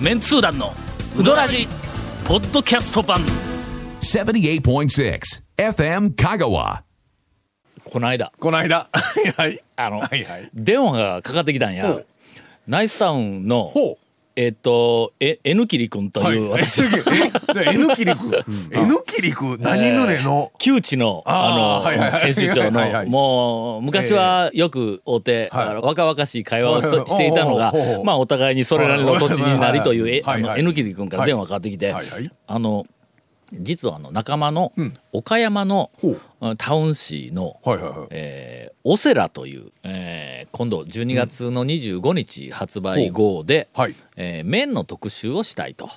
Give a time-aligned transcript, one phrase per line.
[0.00, 0.74] メンツー団の
[1.18, 1.66] ウドラジ
[2.26, 3.20] ポッドキャスト版。
[4.00, 5.20] 78.6
[5.56, 6.82] FM Kagawa.
[7.82, 8.30] この間。
[8.38, 8.90] この間。
[9.38, 10.50] はいあの、はいはい。
[10.52, 11.96] 電話がかかってきたんや。
[12.66, 14.05] ナイスタウンのほう
[14.36, 16.86] えっとえ N キリ君という、はい、え、私え、
[17.66, 20.52] え N キリク、N キリク、何ぬねの？
[20.58, 27.72] 旧知のあの編集長のもう昔はよく会うて、若々しい会話をしていたのが
[28.04, 30.50] まあお互いにそれなりの年になりというえあのはいはい。
[30.50, 31.94] はい N キリ君から電話かかってきて
[32.46, 32.86] あの
[33.52, 34.72] 実はあの仲間の
[35.12, 35.90] 岡山の
[36.58, 37.60] タウン市の。
[38.10, 43.94] えーオセラという、えー今度12月の25日発売号で、はい。
[44.16, 45.88] えー麺の特集をしたいと。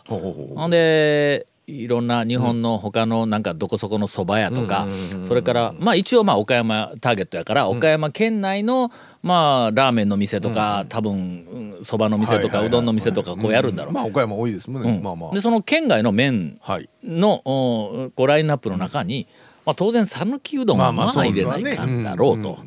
[0.56, 4.88] ほんでいろんな日本の他のなんかどこそこの蕎麦屋とか
[5.28, 13.94] それからまあ一応まあ岡山ターゲットやから岡山県内のまあラーメンの店とか多分うん蕎麦の店とかうどんの店とかこうやるんだろう。
[13.94, 15.00] まあ、岡山多いですもんね。
[15.02, 15.34] まあまあ。
[15.34, 15.42] で。
[15.42, 16.90] その県外の麺はい。
[17.04, 19.28] こうラインナップの中に、
[19.70, 22.58] まあ、当然讃岐うどんはまあ入れないかんだろうと。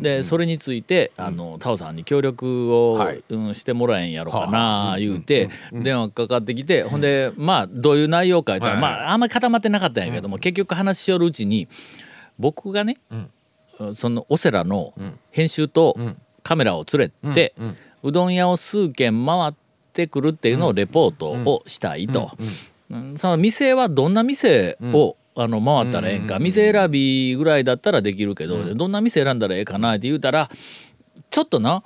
[0.00, 3.24] でそれについてあのタオさんに協力を、はい。
[3.28, 11.66] うんしてもらえんやろかな言うて電話かかってきてほんでまあどういう内容か言ったら、まああんまり固まってなかったんやけども、結局話しよるうちに
[12.38, 12.98] 僕がね、
[13.94, 14.94] そのオセラの
[15.30, 15.96] 編集と
[16.42, 17.54] カメラを連れて、
[18.02, 19.54] うどん屋を数軒回っ
[19.92, 22.30] てくるっていうのをレポートをしたいと。
[22.90, 23.16] うん。
[23.16, 30.50] その店はどんな店を、あの回ったらええんか、店選びぐらいだったらできるけど、どんな店選んだらええかなって言うたら
[31.30, 31.82] ちょっとな、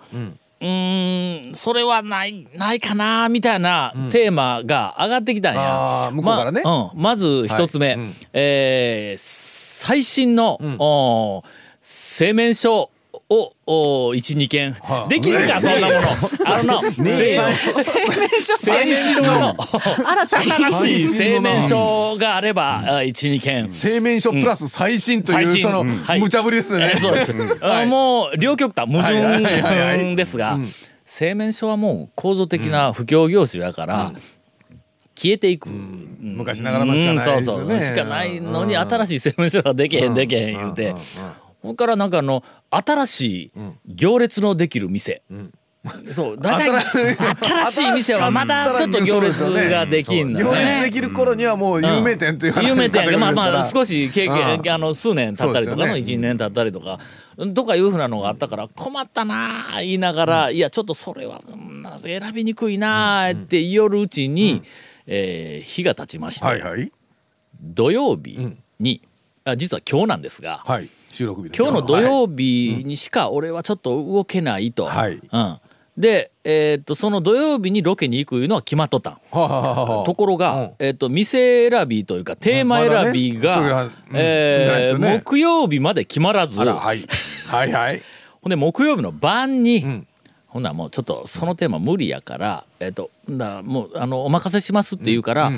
[0.61, 6.07] うーんそれはないないかなみたいなテーマが上がってきたんや。
[6.07, 6.63] あー向こうからね。
[6.65, 7.97] まうん、まず一つ目、はい。
[7.97, 8.15] うん。
[8.33, 11.45] えー最新の、お
[11.81, 12.91] 製麺所
[13.29, 15.09] をお12件、はあ。
[15.09, 16.01] できるか、ねそんなもの。
[16.47, 17.41] あのな、製
[18.57, 19.57] 製麺所の
[20.29, 23.69] 新しい製麺所があれば、あ12件。
[23.71, 26.93] 製麺所プラス最新という、その、無茶ぶりですよね。
[26.95, 27.87] えーそうです。
[27.87, 30.59] もう両極端矛盾ですが、
[31.05, 34.13] 製麺所はもう構造的な不況業種やから、
[35.17, 35.69] 消えていく。
[35.69, 37.63] 昔ながらのしかないですよね。
[37.63, 37.81] うんそうそう。
[37.81, 40.95] しかないのに新しい製麺所がでけへんでけへん言うて
[41.67, 43.53] それからなんかあの新しい
[43.87, 45.23] 行列のできる店、
[46.15, 50.91] そうだいたい新しい店はまだちょっと行列ができんの行列でね。
[50.91, 57.01] きる頃にはもう有名店という話有名店やけどまあまあし少し経験うあの数年経ったりとかのそうですよ12年経ったりとか
[57.55, 64.63] とかいうふうなのがあったから困ったなあ言いながらいやちょっとそれはうん選びにくいなあって言いよるうちに
[65.07, 66.93] えー日が経ちましてはいはい。
[67.61, 69.03] 土曜日に、
[69.45, 70.91] あ実は今日なんですが、はい。
[71.17, 74.85] 収録日今日の土曜日にしか俺はちょっと動けないと。
[74.85, 75.15] はい。
[75.15, 75.61] うん、
[75.97, 79.13] で、えーっとその土曜日にロケに行くいうのは決まっとった。
[79.13, 79.15] ん。
[79.15, 80.71] ところが、うん。
[80.79, 86.61] えーっと店選びというかテーマ選びが、え木曜日まで決まらず。
[86.61, 87.01] はい。
[87.49, 88.03] はいはい。
[88.43, 90.07] ほんで木曜日の晩に、ん。
[90.49, 95.51] ほんならもうちょっとそのテーマ無理やから、えーっとだからもうあのお任せしますって言うから、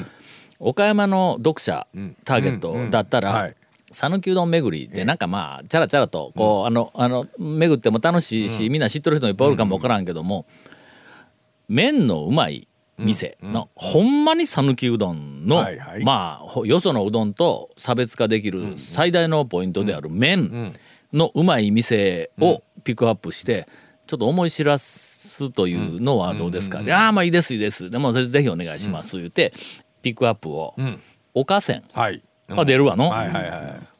[0.61, 1.89] 岡山の読者
[2.25, 3.57] ターゲットだったら、はい。
[3.93, 10.47] 讃岐うどん巡りでなんかまあチャラチャラとこう、あのあの巡っても楽しいし、みんな知ってる人もいっぱいおるかもわからんけども、
[11.69, 12.69] 麺のうまい
[12.99, 15.65] 店の、ほんまに讃岐うどんの、
[16.05, 20.75] まあほよそのうどんと差別化できる最大のポイントである麺
[21.13, 23.67] のうまい店をピックアップして。
[24.09, 27.91] ちょっと思い知らすというのはどうですか、でああまあいいですいいです。
[27.91, 29.53] でもぜぜひお願いします、言うて
[30.01, 30.75] ピックアップを、
[31.35, 32.23] 岡線はい。
[32.49, 33.13] が出るわの。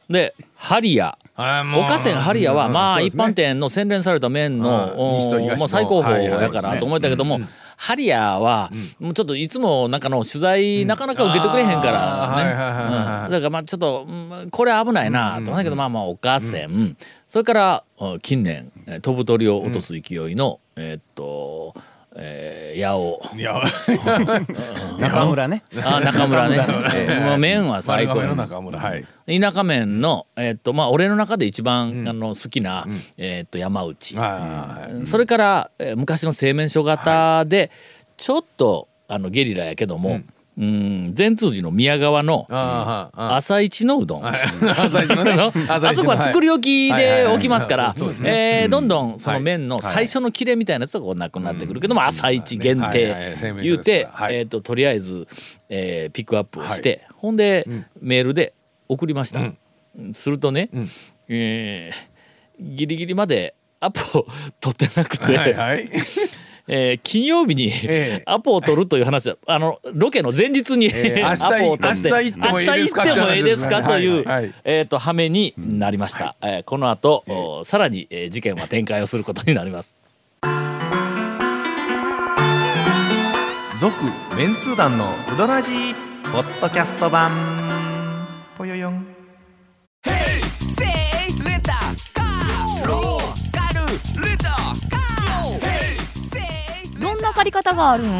[0.09, 1.17] でハリア。
[1.37, 4.59] 岡線ハリアはうんまあ一般店の洗練された麺うん。
[4.59, 4.93] の。
[4.95, 5.17] も
[5.65, 7.39] う最高峰やからと思ったけども
[7.77, 13.25] ハリアはもうちょっといつもなんかの取材なかなか受けてくれへんからね。
[13.25, 13.31] うん。
[13.31, 16.97] だからまあちょっとうんこれ危ないなと思ったけどまあまあ岡線
[17.27, 21.75] それからうん近年えー飛ぶ鳥を落とす勢いのえーっと
[22.15, 23.21] えー八尾。
[23.35, 23.61] いや、
[24.99, 25.63] 中村ね。
[25.83, 26.57] あ中村ね。
[27.21, 28.79] もう麺は最高や丸亀の中村。
[28.79, 29.39] はい。
[29.39, 32.85] 田舎麺の、えっとまあ、俺の中で一番、あの好きな、
[33.17, 35.05] えっと山内、はい。
[35.05, 37.71] それから、えー昔の製麺所型で、
[38.17, 40.25] ちょっとあのゲリラやけども、うん
[40.59, 42.45] 善通寺の宮川の
[43.13, 44.33] 朝市のうどん、 あ
[44.77, 45.31] 朝一のね。
[45.69, 47.95] あそこは作り置きで置きますから
[48.69, 48.87] どん。
[48.89, 49.43] どんそのはい。
[49.43, 55.27] 麺の最初の切れみたいなやつがこうなくなってくるけども朝市限はい定言うてえーととりあえず
[55.69, 57.65] えーピックアップをしてほんで
[58.01, 58.53] メールで
[58.89, 59.39] 送りました。
[60.11, 60.69] するとね
[61.29, 64.27] えーギリギリまでアポを
[64.59, 65.37] 取ってなくて。
[65.37, 65.89] はいはい。
[66.71, 68.23] えー金曜日に、ええ。
[68.29, 69.35] アポを取るという話だ。
[69.47, 71.23] あのロケの前日に、ええ。
[71.25, 72.09] アポを取って。
[72.09, 73.05] 明日行ってもいいですか？
[73.05, 73.83] 明日行ってもいいですか？
[73.83, 79.97] という、はいはいえー、と羽目になりました、えーこの後、おさらに、えー事件は展開をすることになります。
[83.79, 83.95] 続
[84.37, 85.93] メンツー団のウドラジー
[86.33, 87.58] ポッドキャスト版
[97.39, 98.11] 借り方があるんウ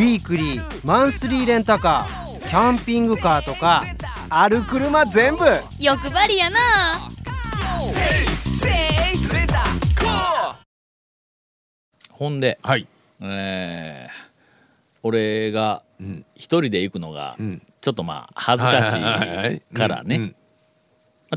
[0.00, 3.84] ィークリーマンスリーレンタカーキャンピングカーとか
[4.28, 5.44] ある車全部。
[5.78, 7.08] 欲張りやな。
[12.10, 12.88] ほんで、はい。
[13.20, 14.26] えー
[15.04, 15.84] 俺が
[16.34, 17.62] 一人で行くのがん。
[17.80, 20.34] ちょっとまあ恥ずかしはいからね、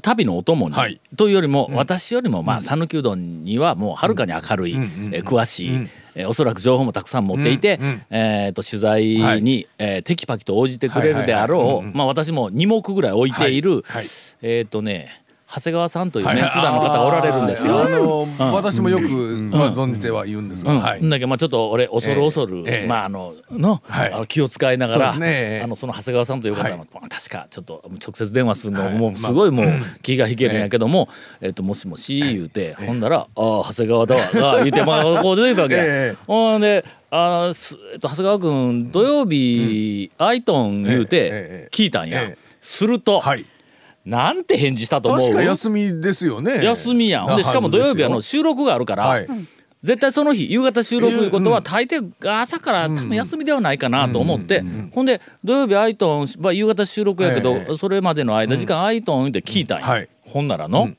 [0.02, 1.00] 旅のお供に、はい。
[1.18, 4.84] というよりも、私よりもまあ讃岐うどんにはもうはるかに明るい、ん
[5.14, 5.90] えー詳しい、うん。
[6.16, 9.68] えーおそらく情報もたくさん持っていて、えー、と取材に、はい。
[9.80, 14.06] えーテキパキと応じてくれるであろうまあ私も2目ぐらい置いている、はい
[14.42, 15.10] えっ、とね
[15.52, 17.84] 長谷川さんというメンツ団の方がおられるんですよ。
[17.84, 19.04] あの私もよく
[19.52, 20.82] まあ存じてはいるんですが、うん。
[20.82, 21.10] はい。
[21.10, 24.14] だけどまあちょっと俺恐る恐る、まああのの,、はい。
[24.14, 28.94] あの気を使いながら、あのその長谷川さんという方の、確かちょっと直接電話するの、はい。
[28.96, 29.68] もうすごいもう
[30.04, 31.10] 気が引けるんやけども、
[31.42, 35.82] えっともしもし言うて、ほんなら「ああ長谷川だわ」が言うてまあこう出てくるわけや。
[35.84, 37.52] ええほんであ
[37.94, 42.22] えっと長谷川君土曜日、アイトン言うええてええ聞いたんや。
[42.22, 43.46] ええすると、はい
[44.10, 45.22] なんて返事したと思う？
[45.22, 46.64] 確か休みですよね。
[46.64, 47.38] 休みやん。
[47.38, 49.28] でしかも土曜日あの収録があるから、はい。
[49.82, 54.62] 絶対その日夕方収録いうことはうん大抵朝から多分休みではないかなと思って、
[54.92, 57.78] ほんで土曜日アイトン、まあ、夕方収録やけど、ええ。
[57.78, 60.10] それまでの間時間アイトンって聞いたんや、はい。
[60.26, 60.90] ほんならの、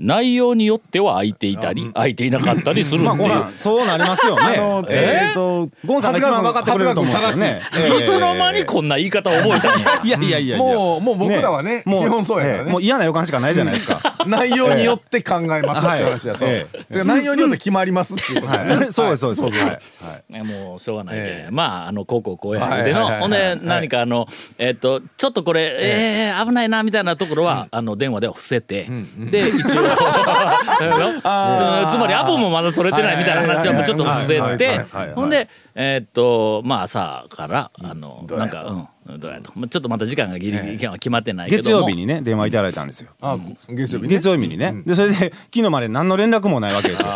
[0.00, 3.28] 内容によっては空いていたり空いていなかったりするまあっていう。
[3.28, 4.42] ゴンさんそうなりますよね。
[4.88, 5.34] えー。
[5.34, 7.60] とゴンさんが一番分かってくれると思うんですよね。
[8.02, 10.00] いつの間にこんな言い方を覚えたんや。
[10.02, 10.58] いやいやいやいや。
[10.58, 12.64] もうもう僕らはね基本そうやからね。
[12.66, 14.00] ええもう嫌な予感しかないじゃないですか。
[14.26, 18.76] 内容によって考えますって話やそうええだから内容によって決まりますっていうことね。
[18.76, 18.92] はい。
[18.92, 19.64] そうですそうですそうです。
[19.64, 20.32] はい。
[20.32, 24.26] ねもうしょうがないけまああのこうこうこうやっての、ほんで何かあの
[24.58, 26.40] えっとちょっとこれえー。
[26.44, 28.88] 危ないなみたいなところは、あの電話では伏せて、
[29.30, 29.82] で一応
[31.90, 34.80] つまりアポもまだ取れてないみたいな話はもうちょっと伏せて。
[35.14, 38.88] ほんでえっとまあ朝からあのなんかうん。
[39.18, 41.62] どうやとまあちょっとまた時間がギリギリ決まってないけども。
[41.62, 43.10] 月曜日にね電話いただいたんですよ。
[43.20, 43.36] あ
[43.68, 44.14] 月曜日ね。
[44.14, 44.82] 月曜日にね。
[44.86, 47.08] でそれで昨日まで何の連絡もないわけですよ。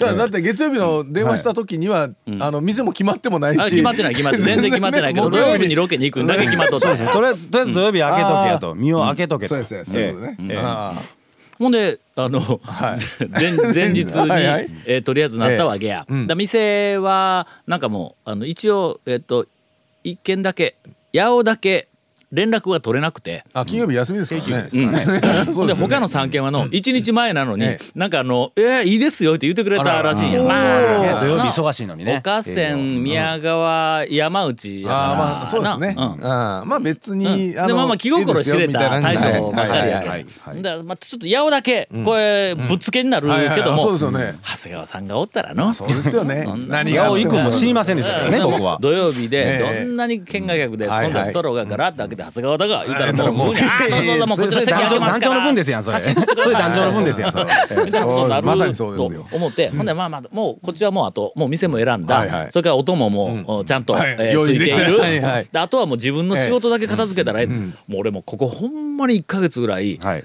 [0.00, 2.08] じゃあだって月曜日の電話した時には、
[2.38, 3.60] あの店も決まってもないし。
[3.60, 4.46] あ決まってない決まってない。
[4.46, 6.88] 全然決まってないけど土曜日にロケに行くんだけ決まっとった。
[6.88, 6.92] ん。
[6.92, 8.74] ですよとりあえずとりあえず土曜日開けとけやと。
[8.74, 9.62] 身を開けとけと。
[9.62, 10.36] そうですね
[11.60, 12.40] ほんであの、
[13.38, 14.70] 前前日に、 はいはい。
[14.86, 16.06] えーとりあえずなったわけや。
[16.08, 16.26] ええうん。
[16.26, 19.46] だ店はなんかもうあの一応えっ、と
[20.02, 20.76] 一件だけ
[21.14, 21.89] 八尾だけ
[22.32, 23.44] 連絡が取れなくて。
[23.52, 30.42] あ金曜日休みですからね、うん、 で他の3件はの1日前なのに、えなんかあの「えー、いいですよ」って言ってくれたらしいんや。
[30.42, 32.18] まあ土曜日忙しいのにね。
[32.18, 35.10] 岡線宮川山内やから。
[35.10, 36.68] あーまあそうですね、なうん。
[36.68, 37.66] まあ別に、うん。
[37.66, 43.78] でまあまあ気心知れた大将ばっかりやけはいはいはいどだまあちょっと八尾だけこれぶっつけになるけども。
[43.82, 44.38] そうですよね。
[44.44, 45.74] 長谷川さんがおったらの。
[45.74, 46.46] そうですよね。
[46.68, 48.50] 何があって八尾行くの知りませんでしたからねうん。
[48.52, 48.78] 僕は。
[48.80, 49.84] 土曜日でええ。
[49.84, 55.98] どんなに見学客で今度はストローがガラッと開けて長谷川だが言うたらもうもうああそうそうそうもうこちら席開けますから団長の分ですやんそれ。
[55.98, 57.44] それ団長の分ですやんそれ。
[57.44, 59.26] みたいなことになるまさにそうですよ。
[59.30, 65.00] と思って、ほんでまあまあもうこっちはもうあともう店も選んだ、それからお供も、おちゃんと、ついている、
[65.52, 70.24] あとはもう自分の仕事だけ片付けたらええ、もう俺もここほんまに1か月ぐらいはい。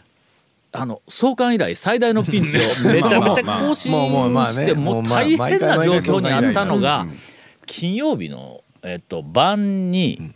[0.77, 2.59] あの創刊以来最大のピンチを
[2.91, 7.07] めちゃめちゃ更新してもう大変な状況にあったのが
[7.65, 10.33] 金曜日の、えっと、晩に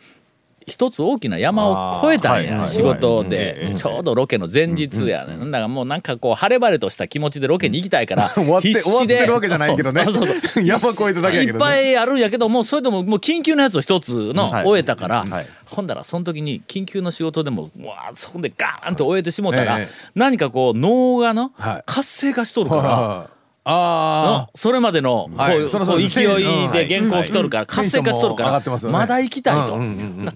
[0.69, 3.73] 一つ大きな山を越えたんや仕事はいで。
[3.75, 10.03] ちょうどロケの前日やねだからもうなんかこう晴れ晴れとした気持ちでロケに行きたいから 終わって終わってるわけじゃないけどね。
[10.09, 11.65] そうそう 山越えただけやけどね。
[11.65, 14.65] いっぱいあるんやけどもそれでももう緊急のやつを一つのはい。
[14.65, 15.47] 終えたから、はい。
[15.65, 19.87] ほんだらその時に緊急の仕事でもうわーそこでガーンと終えてしもたら、ええ。
[20.15, 21.83] 何かこう脳がのはい。
[21.85, 23.38] 活性化しとるから。
[23.65, 25.67] ああのそれまでのこう,、
[25.99, 29.79] 勢いうんで原稿来とるから、活性化しとるからまだ行きたいと、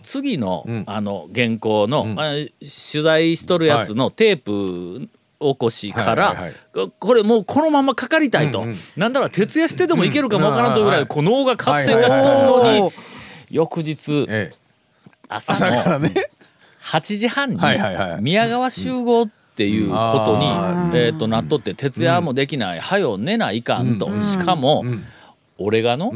[0.04, 0.84] 次の,、ん。
[0.86, 6.36] あの原稿の、あ取材しとるやつのテープ起こしから、
[7.00, 11.08] これもうこのままかかりたいと、うなんだら徹夜してでもいけるかもわからんというぐらうんい。
[11.08, 12.92] こう脳が活性化しとるのに、
[13.50, 14.56] 翌日ええ。
[15.30, 16.14] 朝朝からのね。
[16.84, 17.58] 8時半に
[18.22, 24.84] 宮川集合っていうことに、あえー、となっとって徹夜もできない、はよ寝ないかんと、しかも、
[25.58, 26.12] 俺がの、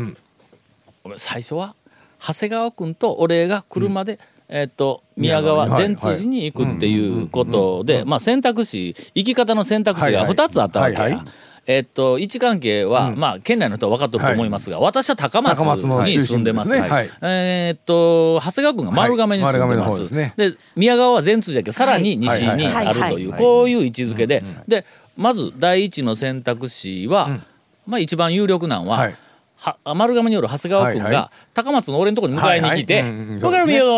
[1.17, 1.75] 最初は
[2.19, 10.35] 長谷川君と俺が車で、えっと宮川善通寺に行くっていうことでまあ選択肢生き方の選択肢がはいはい。
[10.35, 11.01] 2つあったわけや。
[11.01, 11.25] はいはい。
[11.67, 16.73] えっと位置関係は、まあ県内の人は分かってると思いますが、私は高松に住んでます。
[17.21, 19.89] えっと長谷川君が丸亀に住んでます。
[19.91, 20.33] 方ですね。
[20.37, 22.87] で宮川は善通寺だけどさらに西にはい。
[22.87, 24.85] あるというこういう位置づけで、で
[25.17, 27.41] まず第一の選択肢は、
[27.85, 29.07] まあ一番有力なのは、はい。
[29.07, 29.17] は
[29.95, 33.11] 丸亀による長谷川君が高松の俺のところに迎えに来てはいはい。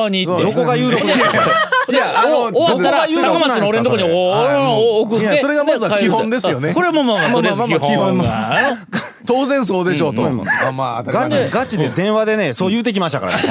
[0.07, 0.43] うに行って。
[0.43, 1.31] どこが有力ですか？
[1.89, 5.37] いや、あの、終わったら、高松の俺のとこになんですかそれお送って。
[5.39, 9.08] それがまずは基本ですよねこれもまあまあ、基まあまあまあ本。
[9.29, 13.41] 当然そうでしょうと、うんあまあ当たガチガチで電話でねそう言うてきましたから ね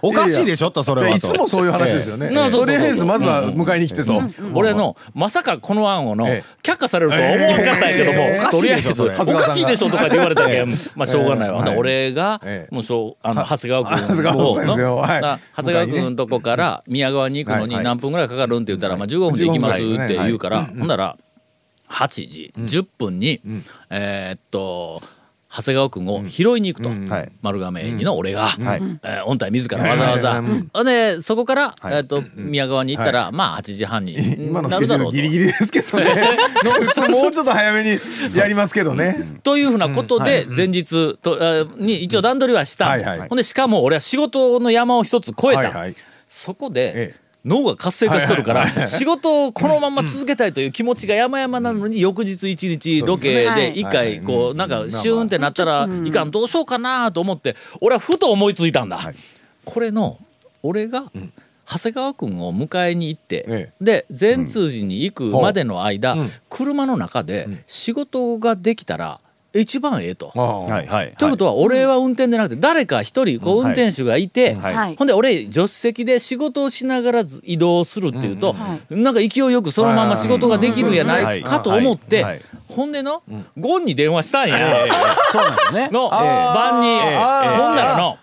[0.00, 2.50] おかしいでしょとそれはいとつもそういう話ですよね、ええ。
[2.50, 4.22] とりあえずまずは迎えに来てと、
[4.54, 8.44] 俺の、まさかこの案をのええ、却下されるとは思わなかったんやけどええ。
[8.44, 9.36] も、とりあえず、おおかしいでしょそれ。
[9.36, 11.58] かしいでしょとかって言われたけん、まあしょうがないわ。
[11.58, 14.24] はい俺がえ、えもうしょう、あの、長谷川君
[14.76, 15.20] の、はい。
[15.20, 21.16] な長谷川君のとこから宮川に行くのに何分ぐらいかかるんって言ったら、まあ15分で行きます15分って言うから、ほんなら、
[21.90, 23.40] 8時10分に、
[23.90, 25.00] えーっと、
[25.48, 27.32] 長谷川君を拾いに行くと、はい。
[27.40, 28.80] 丸亀駅の俺が、はい。
[29.02, 31.94] えー音体自らわざわざ、ほんでそこから、はい。
[31.94, 34.14] えーっと宮川に行ったら、まあ8時半に
[34.46, 35.12] 今のスなるだろうと。
[35.12, 35.38] ケジュールギ。
[35.38, 36.04] リギリですけどね。
[37.08, 37.98] もうちょっと早めに
[38.34, 39.38] やりますけどね。
[39.42, 43.28] というふうなことで前日と、あに一応段取りはした、はいはい。
[43.28, 45.94] ほんでしかも俺は仕事の山を一つ越えた、はいはい。
[46.28, 58.98] そこで、ええ脳が活性化しとるから、仕事をこのまま続けたいという気持ちが山々なのに翌日一日ロケで一回こうなんかシューンってなったらいかんどうしようかなと思って俺はふと思いついたんだ。
[59.64, 60.18] これの
[60.62, 61.04] 俺が
[61.68, 66.30] 長谷川君を迎えに行って、えで善通寺に行くまでの間、うん。
[66.48, 69.20] 車の中で仕事ができたら
[69.60, 70.32] 一番ええと。
[70.34, 71.14] はいはい。
[71.18, 78.54] ということは俺は運転でなくて誰か一人こう運転手がいて、ほんで俺助手席で仕事をしながらず移動するっていうと、
[78.90, 83.22] なんか勢いよくそのまま仕事ができるんやないかと思って、ほんでの、
[83.58, 84.56] ゴンに電話したんや、
[85.32, 85.88] そうなんですね。
[85.92, 87.00] の、晩に、
[87.56, 88.18] ほんならの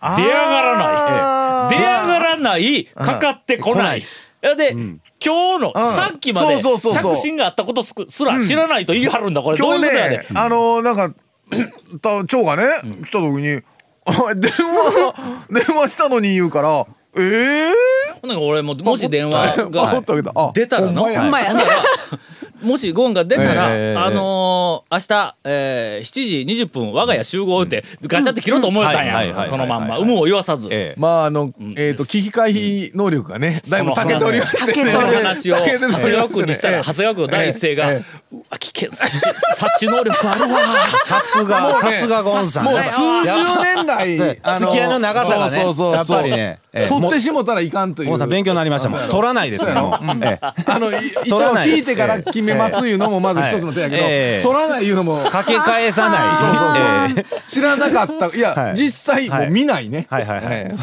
[0.00, 4.04] 出上がらない、出上がらないかかってこない。
[4.40, 9.58] やで、今日の、さっきまで着信があったことすすら知らないと言い張るんだこれ。
[9.58, 11.14] どういうことやでね、あのーなんか
[12.02, 12.64] た長がね、
[13.04, 13.60] 来た時に
[14.04, 15.14] 「あ 電話
[15.66, 16.86] 電話したのに」言うから
[17.18, 17.72] 「ええ
[18.20, 21.22] ほんなら俺ももし電話ー?」があったけどあ出たらの、ほんまや。
[21.22, 21.62] ほんまやほんな。
[21.62, 21.68] ら
[22.62, 29.94] もしゴンが出たら、ええあのー明日、えー、7時20分我が家集合ってガチャって切ろうと思ったんや、そのまんま。
[29.94, 31.00] はい有無を言わさず、ええ。
[31.00, 34.90] まああの、えっ、と危機回避能力がね、だいぶ長けておりましてね。
[34.90, 35.64] その話を長
[35.98, 38.90] 谷川君にしたら長谷川君の第一声が「えうわ危険。
[38.92, 40.58] 察知能力あるわ」
[41.04, 42.64] さすがさすがゴンさん。
[42.64, 45.94] もう数十年来、 あ付き合いの長さがねそうそうそう。
[45.94, 46.88] やっぱりねええ。
[46.88, 48.28] 取ってしもたらいかんという。
[48.28, 49.08] 勉強になりましたもん。
[49.08, 50.46] 取らないですからもうええ。
[50.66, 50.94] あのい
[51.24, 54.42] 一応聞いてから決めますいうのもまず一つの手やけど、ええ。
[54.42, 55.18] 取らないいうのも。
[55.30, 57.18] かけ返さない。
[57.18, 57.42] ええ。
[57.46, 58.36] 知らなかった。
[58.36, 58.74] いや、はい。
[58.74, 60.06] 実際もう見ないね。
[60.10, 60.26] はい。
[60.26, 60.44] はい。
[60.44, 60.76] はい。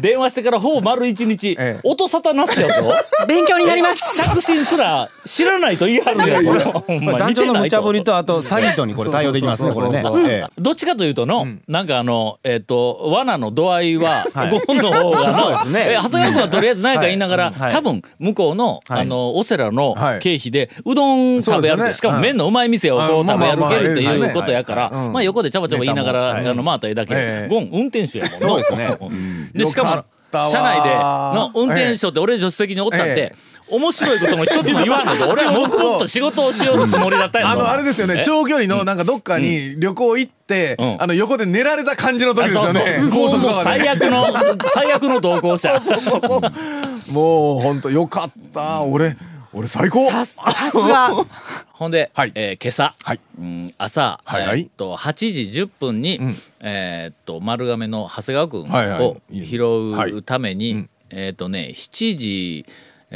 [0.00, 1.80] 電話してからほぼ丸一日、ええ。
[1.82, 2.92] 音沙汰なしやぞ。
[3.28, 4.16] 勉強になります。
[4.16, 10.46] 着信すら知らないと言い張るんやこ団長の無茶ぶりととあと詐欺とにこれ対応できますねこれね。
[10.56, 14.50] どっちかというとの、なんかあのえっ、と罠の度合いははい。
[14.66, 15.86] ゴンの方がの そうですね。
[15.90, 17.72] え長谷川君はとりあえず何か言いながら、はい。
[17.72, 19.00] 多分向こうの、はい。
[19.02, 20.18] あのオセラのはい。
[20.20, 21.94] 経費でうどん食べ歩く、そうですね。
[21.94, 29.50] しかも麺のうまい店をこうはい食べ歩けるってまあまあまあいうことやから、まあ横でちゃばちゃば言いながら、あの回った絵だけ、ええゴン運転手やもんのそうですね。
[29.52, 37.48] でしかも車内での運転手って俺助手席におったって、ええ面白いことも一つも言わないと 俺は黙々と仕事をしようつもりだったよ。
[37.48, 38.18] あのあれですよね。
[38.18, 38.22] え？
[38.24, 40.96] 長距離のなんかどっかに旅行行って、うん。
[41.02, 42.80] あの横で寝られた感じの時ですよね。
[42.80, 43.10] そうそう。
[43.10, 44.24] 高速もうとかで最悪の
[44.72, 45.80] 最悪の同行者。
[45.80, 47.12] そうそうそう。
[47.12, 48.82] もう本当よかった。
[48.82, 49.16] 俺
[49.52, 50.08] 俺最高。
[50.10, 51.24] さすさすが。
[51.72, 52.32] ほんで、はい。
[52.34, 53.20] えー今朝、はい。
[53.38, 54.60] うん、朝、はいはい。
[54.60, 55.12] えーっと8
[55.50, 56.20] 時10分に、
[56.62, 59.02] えーっと丸亀の長谷川君はいはい。
[59.02, 60.90] を拾うために、うん。
[61.10, 62.64] えーっとね7時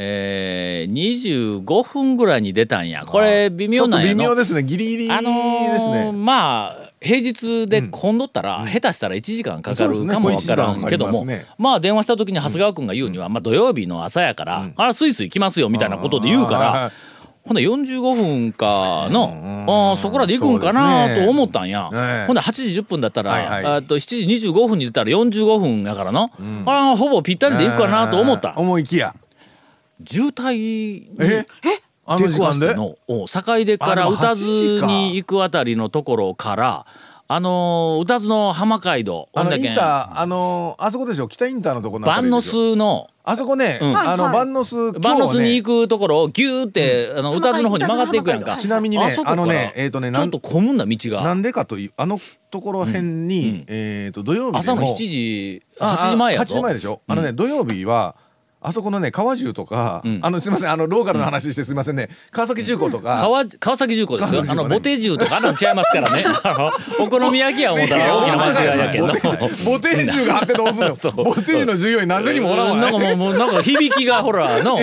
[0.03, 3.05] えー、25分ぐらいに出たんや。
[3.05, 4.17] これ微妙なんやの？
[4.17, 4.63] 微妙ですね。
[4.63, 16.91] ギリギリですあのーね、まあ平日で混んどったら、下手したら1時間かかるかもわからんけども、ねまあ電話した時に長谷川君が言うには、まあ土曜日の朝やから、あらスイスイ来ますよみたいなことで言うから。
[17.43, 22.27] ほんで45分かの、あーそこらで行くんかなと思ったんや、ええ。
[22.27, 23.65] ほんで8時10分だったら、はいはい。
[23.77, 26.29] あと7時25分に出たら45分やからの、
[26.67, 29.15] あーほぼぴったりで行くかなと思った、思いきや
[30.05, 31.45] 渋滞にえ？
[32.05, 32.67] あの時間で？
[32.67, 34.87] 出くわしてのお坂出から宇多8時か。
[34.87, 36.85] 津に行くあたりのところから
[37.27, 41.27] あのー、宇多津の浜街道あのインターあのーあそこでしょ？
[41.27, 42.73] 北インターのとこのあたバンノりでしょ？
[42.73, 43.97] スのあそこね、うん。
[43.97, 48.57] あの、はいバンノスバンノスに行くくところをギューって、あの宇多津の方に曲がっていくやんか。
[48.57, 51.23] ちなみにねあのねえーとねなんちょっと混むんだ道が。
[51.23, 58.15] なんでかというあのところ辺に、えっ、と土曜日朝の7時あ8時前や8ぞ時前でしょ、あのね土曜日は
[58.63, 60.19] あそこのね川中とか、ん。
[60.21, 62.09] あのすみませんあのローカルの話してすみませんね。
[62.29, 64.49] 川崎重工とか、川川崎重工ですよ、ね。
[64.51, 66.23] あのボテ重とかあんなん違いますからね。
[67.01, 69.07] お好み焼きや思ったら大きな間違いやけど。
[69.07, 69.19] ボテ
[69.65, 70.93] ボテージュがあってどうすんの？
[71.23, 72.75] ボテージュの従業員何千人もおらんわ。
[72.75, 74.77] なんかもうもうなんか響きがほらの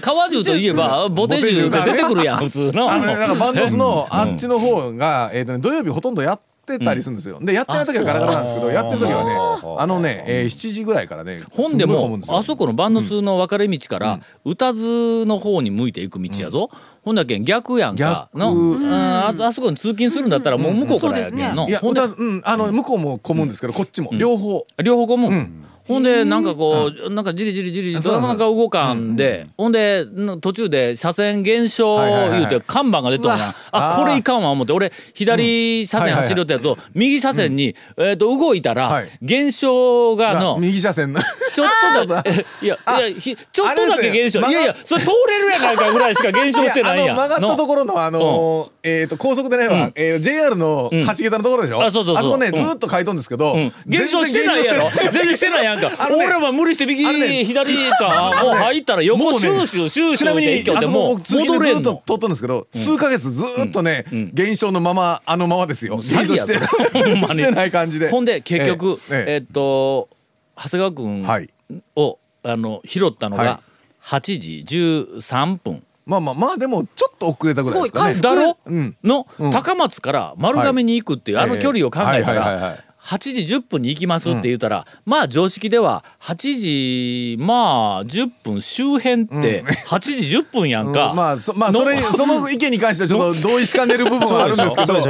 [0.00, 2.90] 川重といえばボテ重って出てくるやん普通の。
[2.90, 9.36] あのねなんかバンドスのあっちの方が、えーとね、土曜日ほとんどやってたりするんですよ、でやってない時はガラガラなんですけどやってる時はね
[9.78, 16.70] あのね、えー、7時ぐらいからねほんですもあそこの万能数の分かれ道から宇多津の方に向いていく道やぞ、
[17.02, 18.28] ほんだけん逆やんか。
[18.32, 18.38] 逆。
[18.38, 18.54] の。
[18.54, 18.92] うん。
[18.92, 24.10] ああそこに通勤するんだったらもう向こうからやけんの、いやほんうんあの向こうも混むんですけどこっちも。
[24.12, 25.48] 両方、両方混む、
[25.90, 34.72] ほんでなんかこう、なんかじりじりじりじりなかなか動かんで、ほんでん途中で車線減少言うて看板が出とんやあこれいかんわ思って。
[34.72, 39.10] 俺左車線走るってやつを右車線に、えー、と動いたら、はい。
[39.20, 41.20] 減少ががの右車線の。
[41.52, 42.30] ちょっとだけ
[42.62, 47.18] いやいやひちょっとだけ減少いやいやそれ通れるやないかぐらいしか減少してないやん。
[47.18, 52.30] あの曲がったところのあのーえっと高速でないわ、えー JR の橋桁のところでしょ、あそうそうそう。
[52.32, 52.54] こねうん。
[52.54, 53.72] ずーっと書いとんですけど、うん。
[53.86, 54.88] 減少してないやろ？
[55.12, 55.64] 全然してない。
[55.64, 55.90] やんか。
[56.10, 57.04] 俺は無理して右、
[57.44, 65.98] 左か もう入ったら横もうねシューシューシューシちなみにあそこでもう僕ずっと通ったんですけど、数ヶ月ずーっとね、減少のままあのままですよ。
[65.98, 67.28] 詐欺やしてほんまに。
[67.28, 68.08] してない感じで。
[68.10, 69.32] ほんで結局ええ。
[69.34, 70.08] えっと
[70.56, 71.48] 長谷川君はい。
[71.96, 73.60] をあの拾ったのはが
[74.04, 78.14] 8時13分まあまあまあでもちょっと遅れたぐらいですかね。
[78.14, 78.96] だろうん。
[79.04, 90.92] の高松から丸亀に行くっていうあの距離を考えたら8時10分に行きますって言ったらまあ常識では8時まあ10分周辺って8時10分やんうん。
[90.92, 91.12] か。
[91.14, 95.00] まあそまあのそれその意見に関してはちょっと 同意しかねる部分はあるんですけど。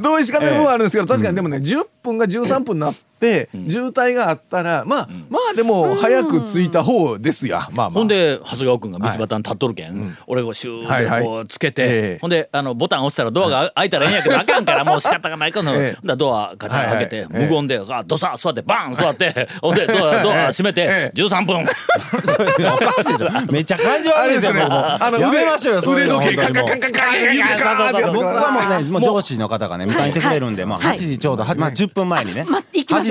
[0.00, 7.68] 同意しかねる部分はあるんですけど確かにでもね10分が13分になって渋滞があったらまあまあでも早く着いた方ですや。
[7.72, 7.90] まあまあ。
[7.90, 11.20] ほんで長谷川君が道端に立っとるけん、俺がシューはいはい。
[11.20, 12.18] ってこうつけて、ええ。
[12.20, 21.16] ほんであのボタン押したらドアが開いたらええんやけど、あかんから もう仕方がないから、ドアガチャン開けて、無言でガーッドサー座ってバーン座ってほんでドアドア閉めて、ええ。
[21.16, 21.64] 13分。
[23.50, 28.60] めっちゃ感じあ悪いですすよあのやめましょうよ腕時計カンカンカンカンカン僕はも
[28.96, 32.44] うね、上司の方がね、迎えてくれるんで、まあ、はい8時ちょうど、はまあ、10分前にね。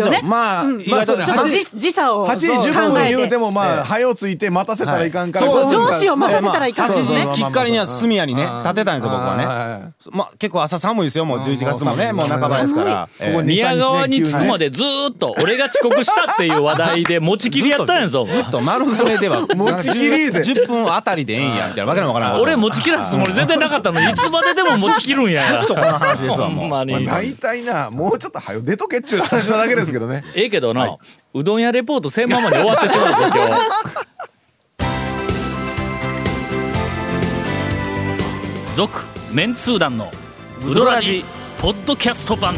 [0.01, 0.17] ますよね。
[0.17, 0.84] 8時まあ、うん。
[0.88, 3.15] まあそうちょっと時時差を8時10考分えて。
[3.15, 7.25] 言うてもまあ早う着いて待たせたらいかんから上司を待たせたらいかん8ですね。
[7.34, 9.45] 時きっかりには隅屋にねうん立てたんですよ僕はね。
[9.45, 9.79] は
[10.12, 13.10] まあ結構朝寒いですよもう11月もねうんもう半ばですから。
[13.43, 26.69] 宮川に着くまでずーっと俺が遅刻したっていう話題で持ちきりやったんやぞずっと丸亀では持ちきりで10分あたりでええんやみたいなわけのわからん俺持ちきらすつもり全然なかったのにいつまででも持ちきるんやずっとこの話ですわもう
[27.03, 30.23] 大体なもうちょっと早う出とけっちゅう話なだけですけどね。
[30.35, 30.97] ええけどな、
[31.33, 33.39] うどん屋レポートせんままに終わってしまうぞ今日。
[38.75, 38.99] 続
[39.31, 40.11] メンツー団の
[40.65, 41.23] ウドラジ
[41.59, 42.55] ポッドキャスト版。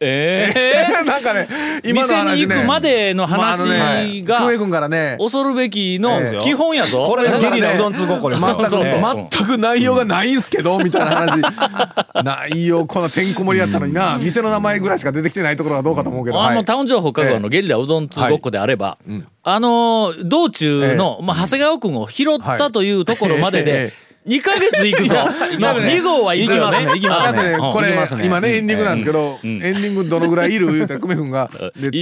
[0.00, 0.73] ええ
[1.04, 1.48] なんかね
[1.84, 5.16] 今の店に話ね行くまでの話まああのねが久江君からね。
[5.18, 6.38] 恐るべきのええ。
[6.42, 11.42] 基本やぞ、これゲリラうどん通ごっこですよ全く全く内容がないんすけどみたいな話。
[12.24, 14.18] 内容このてんこ盛りやったのにな。
[14.18, 16.40] 店の名前ぐらいしか出てきてないところはどうかと思うけど。
[16.40, 16.64] あのはい。
[16.64, 18.98] タウン情報各話のゲリラうどん通ごっこであれば、
[19.42, 23.92] あの道中の、まあ、長谷川君を拾ったというところまでえで
[24.26, 25.14] 2ヶ月行くぞ、
[25.60, 26.86] まあ、2号は行くよね。
[26.86, 27.58] 行きますね。
[27.70, 30.72] これ、今ね、エンディングなんですけど、エンディングどのぐらいいる？
[30.72, 31.50] 言うて、久米君が。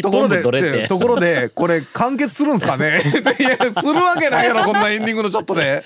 [0.03, 3.01] ところでところで、これ完結するんすかね？
[3.41, 5.85] いや、するわけないやろ、 こんなエンディングのちょっとで。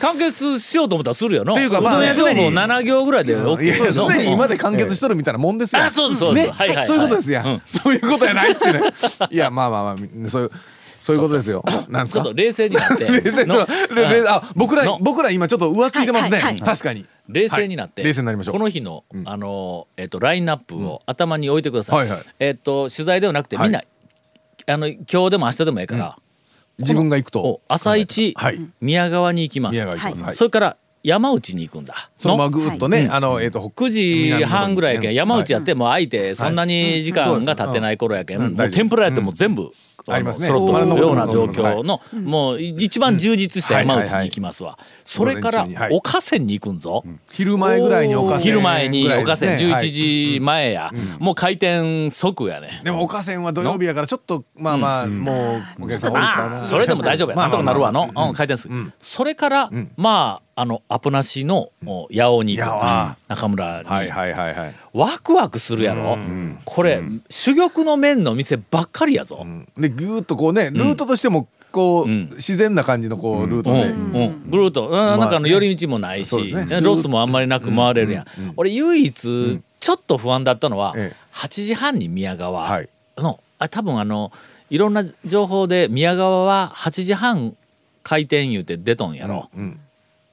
[0.00, 2.50] 完結しようと思ったらするよなっていうかまあすでに。
[2.52, 4.08] 7行ぐらいで OK すの。
[4.10, 5.84] でに今で完結しとるみたいなもんですよ。
[5.84, 6.50] あそうですそうです。
[6.84, 7.62] そういうことですやうん。
[7.64, 8.80] そういうことやないっちゅうね。
[9.30, 9.96] いや、まあまあま
[10.26, 10.50] あ、そういう、
[11.06, 11.62] そういうことですよ。
[11.88, 12.20] なんすか？
[12.24, 13.04] ちょっと冷静になって。
[13.06, 14.98] 冷静ちょっとれれあ僕らの。
[15.00, 16.62] 僕ら今ちょっと浮ついてますね、はいはいはい。
[16.62, 17.06] 確かに。
[17.28, 18.08] 冷静になって、はい。
[18.08, 18.54] 冷静になりましょう。
[18.54, 21.98] この日の、あのえっ、とラインナップを頭に置いてください。
[22.00, 22.18] はいはい。
[22.40, 23.68] えっ、と取材ではなくて、はい。
[23.68, 23.84] みんな
[24.66, 26.18] あの今日でも明日でもいいから、
[26.80, 27.40] 自分が行くと。
[27.40, 28.60] お朝一、はい。
[28.80, 29.74] 宮川に行きます。
[29.74, 30.36] 宮川行きます、ははい。
[30.36, 32.10] それから山内に行くんだ。
[32.18, 39.70] そのまぐーっとね、あのえっ、と9時半ぐらいやけん山内やってもう空いてそんなに時間が経ってない頃やけんもう天ぷらやっても全部
[40.08, 40.48] ありますね。
[40.48, 41.48] 揃っとるような状はい。
[41.48, 44.78] 況の、もう一番充実した山内に行きますわ。
[45.04, 47.04] それから岡線に行くんぞ。
[47.32, 49.72] 昼前ぐらいに岡線昼前に岡線ですね。
[49.72, 49.86] はい。
[49.86, 49.92] 11
[50.34, 52.80] 時前や、もう開店即やね。
[52.84, 56.48] でも岡線は土曜日やからちょっとまあまあもうお客さん多いかな。
[56.50, 63.16] まあそれでも大丈夫や、なんとかなるわの、うん、回転する、それから、まああのアポなしのお八尾に行く。
[63.28, 64.74] 中村に、はいはいはいはい。
[64.94, 66.16] ワクワクするやろ、
[66.64, 69.44] これ、珠玉の麺の店ばっかりやぞ、
[69.76, 72.28] でぐーっとこうねルートとしてもこう、ん。
[72.30, 74.12] 自然な感じのこうルートうん。
[74.12, 81.16] で、うん、ぐるっと、うんなんかあの寄り道もないし、ロスもあんまりなく回れるやん、俺唯一ちょっと不安だったのは、ええ。
[81.34, 82.88] 8時半に宮川はい。
[83.18, 84.32] の、あ多分あの
[84.70, 87.56] いろんな情報で宮川は8時半
[88.02, 89.80] 開店言うて出とんやろ、うん。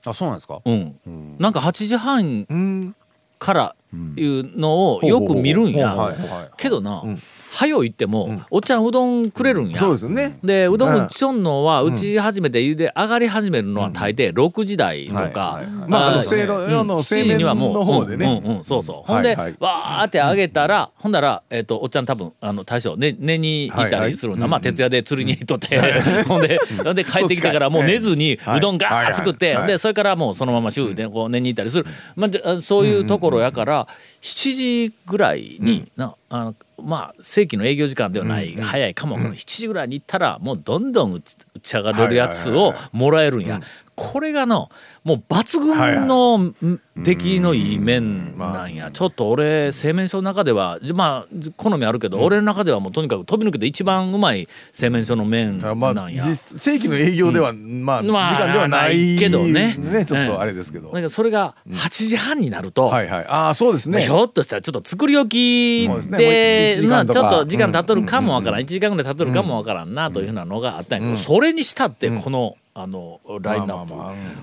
[0.06, 0.62] あそうなんですか？
[0.64, 0.96] うん。
[1.40, 2.96] なんか8時半うん。
[3.40, 3.76] から
[4.16, 6.16] いうのをよく見るんや、
[6.56, 7.04] けどな、
[7.54, 10.40] 早行っても、おっちゃんうどんくれるんや、そうですよね。
[10.44, 18.26] でうどん打ちょんのは打ち始めて茹で上がり始めるのは大抵6時台とか、まああのーせいろの7製麺時にはもうの方でね。
[18.44, 19.12] うんうんうんそうそう。
[19.12, 25.80] ほんで、わーって上げたらほんなら、えっとおっちゃん多分あの大将寝寝に行ったりするんだ、まあ徹夜で釣りに行っとって、
[26.28, 28.58] ほんでほんで帰ってきてからもう寝ずにはい。
[28.58, 31.86] うどんガーッ作って、でそれからもうそのまま週でこう寝に行ったりする、
[32.16, 33.88] まあそういうところやから
[34.24, 34.56] 7
[34.88, 39.14] 時ぐらいに、なあのまあ正規の営業時間ではない、早いかも。
[39.14, 43.60] わからない7時ぐらいに行ったらもうどんどん打ち上がれるやつをもらえるんや。
[43.96, 44.70] これがの
[45.04, 46.56] もう抜群のん
[46.96, 56.22] 出来のいい麺なんや、ちょっと俺製麺所の中ではまあ好みあるけど、俺の中ではもうとにかく飛び抜けて一番うまい製麺所の麺なんや。
[56.22, 59.76] 実正規の営業では、まあ時まあ間ではないけどね。
[60.08, 63.26] ちょっとあれですけど、だからそれが8時半になると、はいはい。
[63.28, 64.02] ああそうですね。
[64.02, 68.62] ひょっとしたらちょっと作り置きでまあちょっと時間経っとるかもわからん。
[68.62, 73.86] 1時間ぐらい経っとるかもわからんなというふうなのがあったんやけどそれにしたってこのあのラインナッ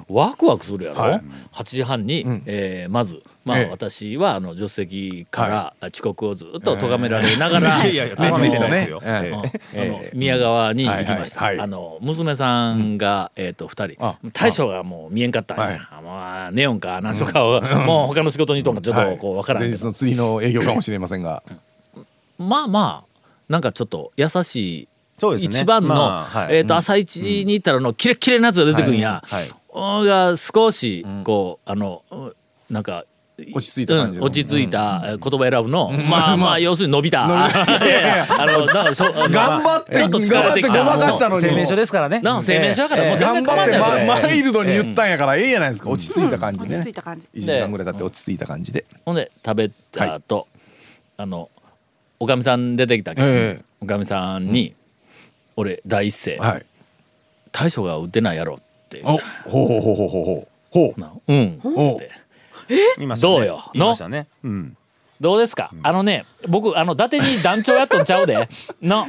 [0.06, 0.14] プ。
[0.14, 1.00] ワクワクするやろ？
[1.00, 1.22] はい。
[1.52, 3.68] 8時半にえーまずまあええ。
[3.70, 8.22] 私はあの助手席から遅刻をずっと咎められながらええうん。
[8.22, 8.30] あ
[9.32, 9.44] の
[10.14, 11.66] 宮川に行きました、はいはいはい。
[11.66, 14.06] あの娘さんが、えー、と2人。
[14.06, 14.18] あ。
[14.32, 16.04] 大将がもう見えんかったんや、はい。
[16.04, 21.42] まあネオンか何しとかを、もう他の仕事にとんかちょっとこう分からんけど、前日の釣りの営業かもしれませんが。
[22.38, 23.10] まあまあ
[23.48, 24.88] なんかちょっと優しい
[25.20, 25.58] そうですね。
[25.58, 26.56] 一番の、まあはい。
[26.56, 30.06] えー、と朝一に行ったらのキレッキレなやつが出てくるんや、はい。
[30.06, 32.32] が少しこう、あのうん
[32.70, 33.04] なんか
[33.52, 34.24] 落ち着いた感じの。
[34.24, 37.24] うん落ち着いたえー言葉選ぶの、まあまあ要するに伸びた。
[37.24, 37.48] あ
[38.46, 40.72] のなんかしょ頑張ってちょっと疲れてきた。
[40.72, 41.42] 頑張ってごまかしたのに。
[41.42, 42.22] 製麺所ですからね。
[42.22, 45.90] なんか製麺所やからもう全然頑張って、構わないま、よマイルドに言ったんやからええやないですか。
[45.90, 47.28] 落ち着いた感じ落でねち着いた感じ。
[47.34, 48.86] 1時間ぐらい経って落ち着いた感じで。
[49.04, 50.48] ほんで食べた後、
[51.18, 51.50] あの
[52.18, 53.64] おかみさん出てきたけど、ええ。
[53.82, 54.74] おかみさんに、
[55.60, 56.66] 俺第一声、はい。
[57.52, 59.02] 大将が打てないやろって。
[59.04, 60.48] おほうほうほうほうほうほう。
[60.70, 61.00] ほう。
[61.00, 61.60] なうん。
[61.64, 62.10] おって。
[62.68, 63.46] 言いましたねどう？
[63.46, 64.26] よ言いましたね。
[64.44, 64.76] うん。
[65.20, 68.48] どうですか、あのね僕あの伊達に団長やっとんちゃうで。
[68.80, 69.06] な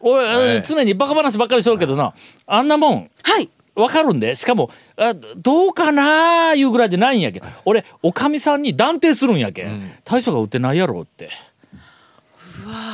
[0.00, 2.12] 俺、ええ常にバカ話ばっかりしとるけどな
[2.46, 3.48] あんなもんはい。
[3.76, 4.34] わかるんで。
[4.34, 11.30] しかもあどうかなーいうぐらいでないんやけん俺おかみさんに断定するんやけん、大将が打てないやろって、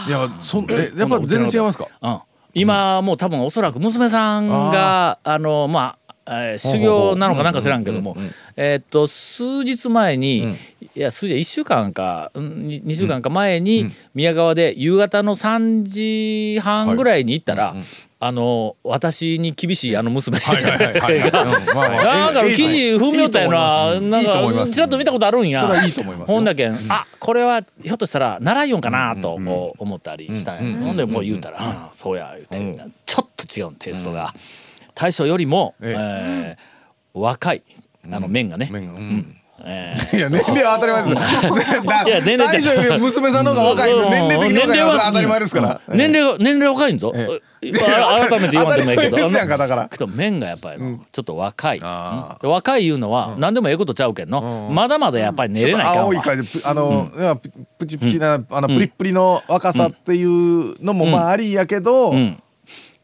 [0.07, 1.87] いやそんえやっぱ全然違いますか？
[2.03, 2.21] うん、
[2.55, 8.17] 今もう多分おそらく娘さんがあのまあえー修行なのかなんか知らんけども。
[8.57, 10.55] えーっと数日前に、
[10.95, 17.75] いや数日1週間か2週間か前に宮川で夕方の3時半ぐらいに行ったら、
[18.23, 20.39] あの私に厳しいあの娘。
[21.99, 25.67] がなんか記事踏み寄ったようななんかちらっと見たことあるんや。
[26.27, 32.91] ほんだけんあこれはひょっとしたら奈良イオンかなとこう思ったりしたんやほんでもう言うたらあ「そうや」言うて。
[33.07, 34.33] ちょっと違うテイストが
[35.01, 36.57] 大将よりもええ。
[37.15, 37.63] ー若い
[38.05, 38.69] あの麺がね。
[38.71, 38.93] 麺が。
[38.93, 39.37] うん。
[39.63, 41.85] えー いや年齢は当たり前です。
[41.85, 45.81] だ いや年齢大将より娘さんの方が若いの年齢的に若いのは当たり前ですから。
[45.89, 47.13] 年齢が年齢若いんぞ。
[47.15, 49.17] あ改めて言わんでもいいけど。
[49.17, 49.89] 当たり前ですやんかだから。
[49.89, 51.81] けど麺がやっぱりのちょっと若い。
[51.83, 52.51] あうん。
[52.51, 54.71] 若いいうのは何でもええことちゃうけんの。
[54.73, 62.43] まだまだやっぱり寝れないかん青いわ感じあの、いやププチプチな、あのプリップリの若さっていうのもまあありやけど、うん。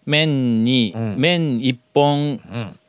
[0.07, 2.39] 麺に麺一本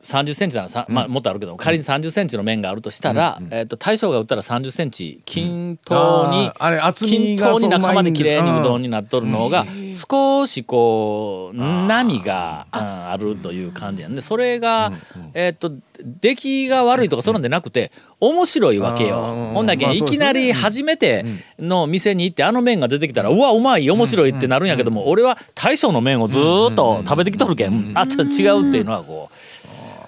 [0.02, 6.50] 30センチならさ、まあ、もっとあるけど仮に30センチの面があるとしたら、えー、と大将が売ったら30センチ均等に、
[6.94, 14.14] 均が等に中まで綺麗にそうどんになっとるのが少しこう波がああるという感じやん。
[14.14, 14.92] でそれが、
[15.32, 17.90] えっ、と出来が悪いとかそんなんでなくて
[18.20, 19.20] 面白いわけよ。
[19.20, 21.24] うんほんだけいきなり初めて
[21.58, 27.92] の店に行ってあの麺が出てきたらうわうまい面白いってなるんやけども俺は大将の麺をずーっと食べてきとるけん。
[27.94, 29.30] あちょっと違うっていうのはこ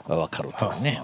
[0.08, 1.00] う分かるというね。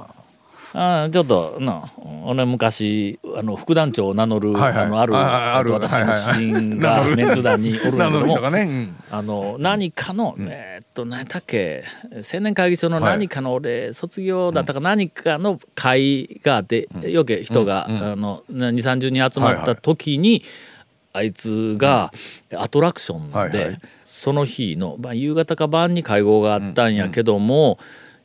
[0.72, 1.10] あー。
[1.10, 1.92] ちょっとな
[2.24, 4.84] 俺昔あの副団長を名乗る、はいはい。
[4.84, 7.02] あのあるあある私の知人はい。
[7.02, 8.50] はいがメンツ団におるんだけども。
[8.50, 8.96] ね、うん。
[9.10, 11.84] あの何かの、えーっと何だっけ
[12.32, 20.42] 青年会議所の何かの俺、卒業だったか何かの会があって、よけ人が、あの2 3 0人集まった時に、
[21.12, 22.12] あいつが
[22.54, 23.80] アトラクションで、はいはい
[24.16, 27.78] その日の、まあ、夕方か晩に会合があったんやけども、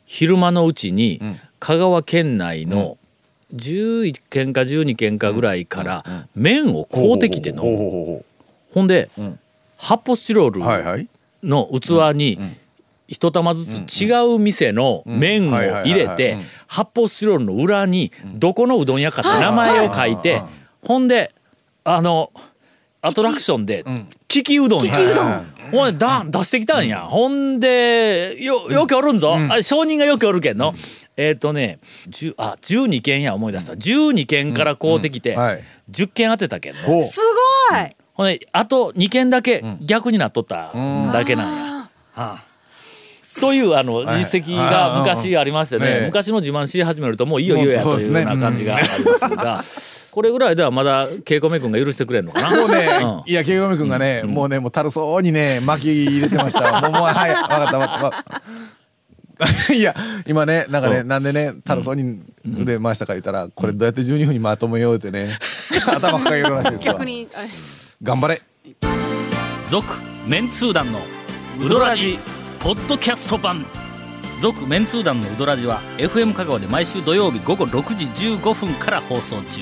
[0.05, 1.21] 昼間のうちに
[1.59, 2.97] 香川県内の
[3.53, 7.63] 11軒か12軒かぐらいから麺を買うてきての。
[8.73, 9.09] ほんで、
[9.77, 10.61] 発泡スチロール
[11.43, 12.39] の器に
[13.07, 20.41] 一玉ずつ違う店の麺を入れて発泡スチロールの裏にどこのうどん屋かって名前を書いて
[20.81, 21.33] ほんで
[21.83, 22.31] あの
[23.01, 23.83] アトラクションで
[24.33, 24.93] 利きうどんや
[25.71, 27.01] ほんでだ出してきたんや。
[27.01, 29.35] ほんでよよくおるんぞ。
[29.35, 30.73] あれ証人がよくおるけんの。
[31.17, 31.79] えっとね
[32.09, 33.73] 10あ12軒や思い出した。
[33.73, 35.63] 12軒から買うてきてはい。
[35.89, 36.81] 10軒当てたけんの。
[37.03, 37.19] す
[37.69, 37.89] ごい。
[38.13, 40.71] ほんであと2件だけ逆になっとった
[41.13, 41.63] だけなんや。
[41.71, 42.51] はあ。
[43.39, 49.63] というあの実績が昔ありましてね、ええ昔の自慢し始めるともういいよいいよやというような感じがありますが、
[50.11, 52.57] これぐらいではまだ稽古目君が許してくれんのかな？
[52.57, 56.81] もうね、うんいや、ケイゴミ君がね、もうね、もうたるそうにね、巻き入れてました。
[56.81, 58.23] もう、もう、はい、わかった、わかったわかっ
[59.67, 59.73] た。
[59.73, 59.95] いや、
[60.27, 65.39] 今ね、なんかね、なんでね、たるそうに腕回したか言ったら、これどうやって12分にまとめようってね、
[65.87, 67.05] 頭抱えるらしいですわ逆。
[67.05, 67.27] に
[68.03, 68.41] 頑張れ。
[69.69, 69.87] 続
[70.27, 70.99] メンツー団の
[71.59, 72.19] ウドラジ
[72.59, 73.65] ポッドキャスト版
[74.41, 79.61] 続メンツー団のウドラジは FM 香川で毎週土曜日午後6時15分から放送中